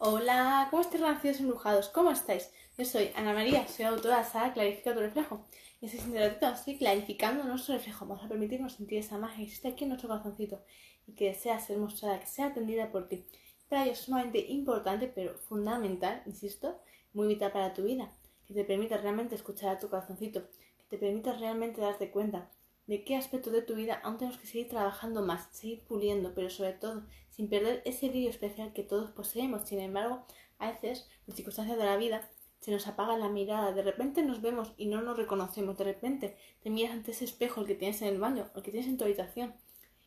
[0.00, 1.88] Hola, ¿cómo estáis renacidos embrujados?
[1.88, 2.52] ¿Cómo estáis?
[2.78, 5.44] Yo soy Ana María, soy autora de Sara Clarifica tu reflejo.
[5.80, 8.06] Y este ratito estoy clarificando nuestro reflejo.
[8.06, 10.62] Vamos a permitirnos sentir esa magia que existe aquí en nuestro corazoncito
[11.08, 13.26] y que desea ser mostrada, que sea atendida por ti.
[13.68, 16.80] Para ello es sumamente importante, pero fundamental, insisto,
[17.12, 18.12] muy vital para tu vida,
[18.46, 20.42] que te permita realmente escuchar a tu corazoncito,
[20.78, 22.48] que te permita realmente darte cuenta
[22.88, 26.48] de qué aspecto de tu vida aún tenemos que seguir trabajando más, seguir puliendo, pero
[26.48, 29.68] sobre todo sin perder ese brillo especial que todos poseemos.
[29.68, 30.24] Sin embargo,
[30.58, 34.40] a veces, en circunstancias de la vida, se nos apaga la mirada, de repente nos
[34.40, 38.00] vemos y no nos reconocemos, de repente te miras ante ese espejo el que tienes
[38.00, 39.54] en el baño, el que tienes en tu habitación,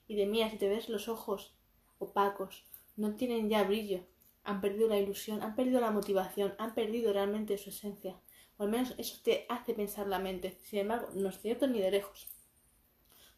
[0.07, 1.53] y te miras y te ves los ojos
[1.99, 2.65] opacos,
[2.97, 4.01] no tienen ya brillo,
[4.43, 8.19] han perdido la ilusión, han perdido la motivación, han perdido realmente su esencia,
[8.57, 10.57] o al menos eso te hace pensar la mente.
[10.63, 12.30] Sin embargo, no es cierto ni de lejos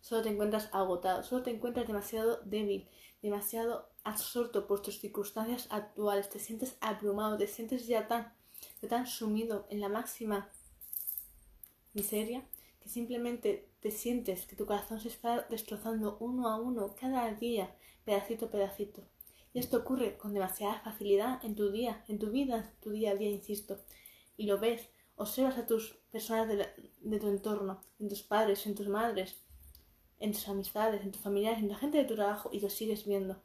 [0.03, 2.89] solo te encuentras agotado, solo te encuentras demasiado débil,
[3.21, 8.33] demasiado absorto por tus circunstancias actuales, te sientes abrumado, te sientes ya tan,
[8.89, 10.51] tan sumido en la máxima
[11.93, 12.45] miseria
[12.81, 17.73] que simplemente te sientes que tu corazón se está destrozando uno a uno cada día,
[18.03, 19.03] pedacito a pedacito.
[19.53, 23.15] Y esto ocurre con demasiada facilidad en tu día, en tu vida, tu día a
[23.15, 23.79] día, insisto.
[24.35, 26.67] Y lo ves, observas a tus personas de,
[26.99, 29.42] de tu entorno, en tus padres, en tus madres,
[30.23, 33.05] en tus amistades, en tus familiares, en la gente de tu trabajo y lo sigues
[33.05, 33.41] viendo.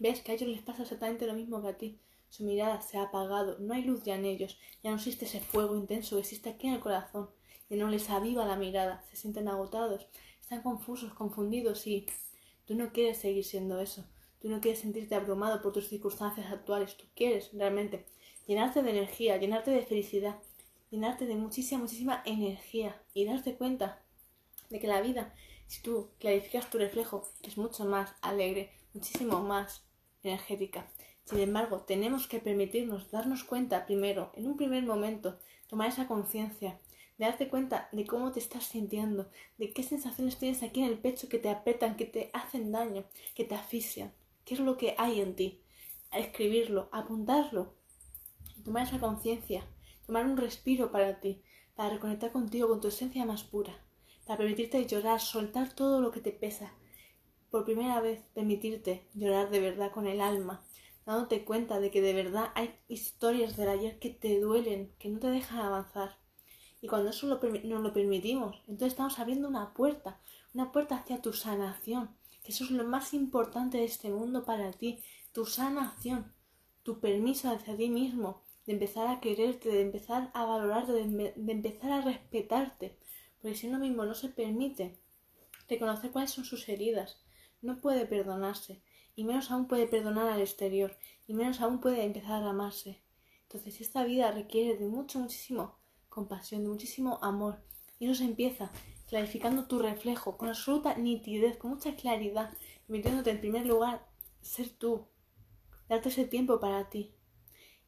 [0.00, 2.00] Ves que a ellos les pasa exactamente lo mismo que a ti.
[2.28, 5.40] Su mirada se ha apagado, no hay luz ya en ellos, ya no existe ese
[5.40, 7.30] fuego intenso que existe aquí en el corazón,
[7.70, 10.08] y no les aviva la mirada, se sienten agotados,
[10.40, 12.06] están confusos, confundidos y
[12.64, 14.04] tú no quieres seguir siendo eso,
[14.40, 18.06] tú no quieres sentirte abrumado por tus circunstancias actuales, tú quieres realmente
[18.46, 20.36] llenarte de energía, llenarte de felicidad,
[20.90, 24.02] llenarte de muchísima, muchísima energía y darte cuenta
[24.68, 25.32] de que la vida
[25.66, 29.84] si tú clarificas tu reflejo, es mucho más alegre, muchísimo más
[30.22, 30.86] energética.
[31.24, 36.78] Sin embargo, tenemos que permitirnos darnos cuenta primero, en un primer momento, tomar esa conciencia,
[37.16, 41.28] darte cuenta de cómo te estás sintiendo, de qué sensaciones tienes aquí en el pecho
[41.28, 44.12] que te apretan, que te hacen daño, que te asfixian,
[44.44, 45.60] qué es lo que hay en ti.
[46.12, 47.74] escribirlo, apuntarlo,
[48.64, 49.64] tomar esa conciencia,
[50.06, 51.42] tomar un respiro para ti,
[51.74, 53.80] para reconectar contigo, con tu esencia más pura
[54.26, 56.72] para permitirte llorar, soltar todo lo que te pesa.
[57.50, 60.64] Por primera vez, permitirte llorar de verdad con el alma,
[61.04, 65.18] dándote cuenta de que de verdad hay historias del ayer que te duelen, que no
[65.18, 66.18] te dejan avanzar.
[66.80, 70.20] Y cuando eso lo nos lo permitimos, entonces estamos abriendo una puerta,
[70.54, 74.72] una puerta hacia tu sanación, que eso es lo más importante de este mundo para
[74.72, 75.00] ti,
[75.32, 76.32] tu sanación,
[76.82, 81.92] tu permiso hacia ti mismo, de empezar a quererte, de empezar a valorarte, de empezar
[81.92, 82.98] a respetarte,
[83.42, 84.96] porque si uno mismo no se permite
[85.68, 87.20] reconocer cuáles son sus heridas,
[87.60, 88.82] no puede perdonarse,
[89.16, 93.02] y menos aún puede perdonar al exterior, y menos aún puede empezar a amarse.
[93.42, 95.76] Entonces esta vida requiere de mucho, muchísimo
[96.08, 97.62] compasión, de muchísimo amor,
[97.98, 98.70] y eso se empieza
[99.08, 102.52] clarificando tu reflejo con absoluta nitidez, con mucha claridad,
[102.86, 104.06] permitiéndote en primer lugar
[104.40, 105.06] ser tú,
[105.88, 107.12] darte ese tiempo para ti.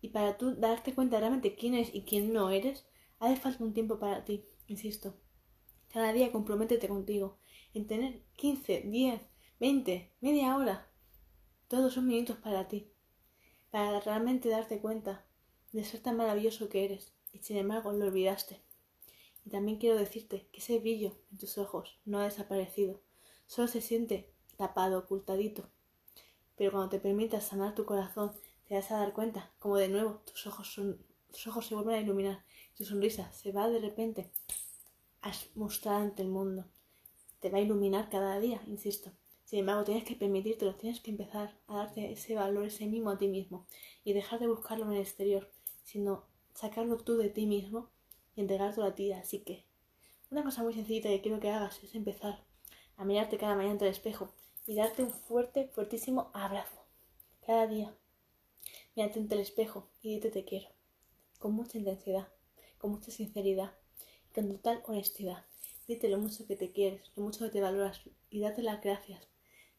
[0.01, 2.87] Y para tú darte cuenta realmente quién eres y quién no eres,
[3.21, 5.15] hace falta un tiempo para ti, insisto.
[5.95, 7.39] Cada día comprométete contigo
[7.73, 9.21] en tener 15, 10,
[9.61, 10.91] 20, media hora.
[11.69, 12.91] Todos son minutos para ti.
[13.71, 15.25] Para realmente darte cuenta
[15.71, 17.13] de ser tan maravilloso que eres.
[17.33, 18.61] Y sin embargo lo olvidaste.
[19.45, 23.01] Y también quiero decirte que ese brillo en tus ojos no ha desaparecido.
[23.47, 25.71] Solo se siente tapado, ocultadito.
[26.57, 28.33] Pero cuando te permitas sanar tu corazón,
[28.67, 30.99] te vas a dar cuenta como de nuevo tus ojos, son,
[31.31, 32.45] tus ojos se vuelven a iluminar.
[32.77, 34.33] Tu sonrisa se va de repente
[35.55, 36.67] mostrado ante el mundo.
[37.41, 39.13] Te va a iluminar cada día, insisto.
[39.45, 43.19] Sin embargo, tienes que permitírtelo, tienes que empezar a darte ese valor, ese mimo a
[43.19, 43.67] ti mismo
[44.03, 45.51] y dejar de buscarlo en el exterior,
[45.85, 46.25] sino
[46.55, 47.91] sacarlo tú de ti mismo
[48.35, 49.13] y entregártelo a ti.
[49.13, 49.65] Así que,
[50.31, 52.45] una cosa muy sencilla que quiero que hagas es empezar
[52.97, 54.33] a mirarte cada mañana ante el espejo
[54.67, 56.83] y darte un fuerte, fuertísimo abrazo.
[57.47, 57.95] Cada día.
[58.97, 60.69] Mírate ante el espejo y dite te quiero.
[61.39, 62.29] Con mucha intensidad,
[62.79, 63.75] con mucha sinceridad
[64.35, 65.45] con total honestidad.
[65.87, 68.01] Dite lo mucho que te quieres, lo mucho que te valoras
[68.31, 69.29] y date las gracias.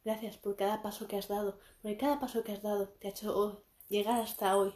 [0.05, 3.11] Gracias por cada paso que has dado, porque cada paso que has dado te ha
[3.11, 4.73] hecho llegar hasta hoy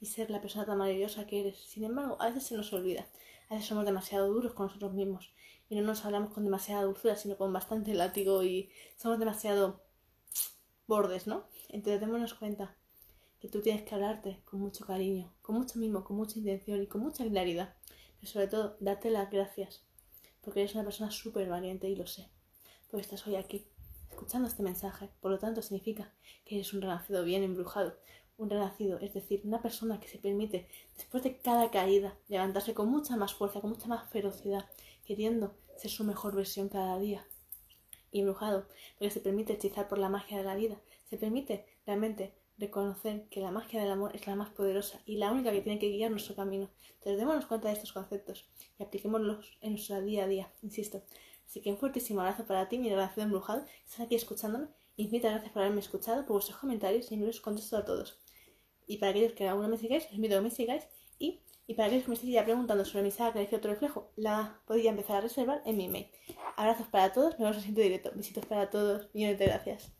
[0.00, 1.58] y ser la persona tan maravillosa que eres.
[1.58, 3.06] Sin embargo, a veces se nos olvida.
[3.48, 5.32] A veces somos demasiado duros con nosotros mismos
[5.68, 9.82] y no nos hablamos con demasiada dulzura, sino con bastante látigo y somos demasiado
[10.88, 11.44] bordes, ¿no?
[11.68, 12.76] Entonces démonos cuenta
[13.40, 16.86] que tú tienes que hablarte con mucho cariño, con mucho mimo, con mucha intención y
[16.86, 17.74] con mucha claridad
[18.26, 19.84] sobre todo date las gracias,
[20.40, 22.28] porque eres una persona súper valiente y lo sé,
[22.90, 23.66] porque estás hoy aquí
[24.10, 26.12] escuchando este mensaje, por lo tanto significa
[26.44, 27.96] que eres un renacido bien embrujado,
[28.36, 32.88] un renacido, es decir, una persona que se permite, después de cada caída, levantarse con
[32.88, 34.66] mucha más fuerza, con mucha más ferocidad,
[35.04, 37.26] queriendo ser su mejor versión cada día.
[38.10, 38.66] Y embrujado,
[38.98, 43.40] porque se permite hechizar por la magia de la vida, se permite realmente reconocer que
[43.40, 46.10] la magia del amor es la más poderosa y la única que tiene que guiar
[46.10, 46.70] nuestro camino.
[46.94, 48.48] Entonces démonos cuenta de estos conceptos
[48.78, 51.02] y apliquémoslos en nuestro día a día, insisto.
[51.46, 54.68] Así que un fuertísimo abrazo para ti, mi relación embrujado, que estás aquí escuchándome.
[54.96, 58.18] Infinitas gracias por haberme escuchado, por vuestros comentarios y los contesto a todos.
[58.86, 60.84] Y para aquellos que aún no me sigáis, os invito a que me sigáis.
[61.18, 64.10] Y, y para aquellos que me estéis ya preguntando sobre mi saga que otro reflejo,
[64.16, 66.06] la podéis empezar a reservar en mi email.
[66.56, 68.12] Abrazos para todos, nos vemos en siguiente directo.
[68.14, 69.92] Besitos para todos, millones de gracias.